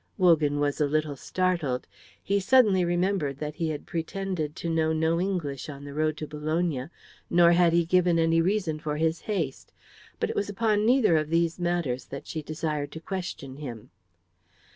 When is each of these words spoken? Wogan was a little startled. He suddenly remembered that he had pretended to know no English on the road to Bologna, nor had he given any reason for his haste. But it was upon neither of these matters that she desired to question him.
Wogan 0.17 0.59
was 0.59 0.81
a 0.81 0.87
little 0.87 1.15
startled. 1.15 1.85
He 2.23 2.39
suddenly 2.39 2.83
remembered 2.83 3.37
that 3.37 3.53
he 3.53 3.69
had 3.69 3.85
pretended 3.85 4.55
to 4.55 4.67
know 4.67 4.93
no 4.93 5.21
English 5.21 5.69
on 5.69 5.83
the 5.85 5.93
road 5.93 6.17
to 6.17 6.27
Bologna, 6.27 6.87
nor 7.29 7.51
had 7.51 7.71
he 7.71 7.85
given 7.85 8.17
any 8.17 8.41
reason 8.41 8.79
for 8.79 8.97
his 8.97 9.21
haste. 9.21 9.71
But 10.19 10.31
it 10.31 10.35
was 10.35 10.49
upon 10.49 10.87
neither 10.87 11.17
of 11.17 11.29
these 11.29 11.59
matters 11.59 12.05
that 12.05 12.25
she 12.25 12.41
desired 12.41 12.91
to 12.93 12.99
question 12.99 13.57
him. 13.57 13.91